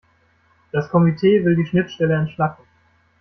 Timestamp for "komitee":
0.89-1.45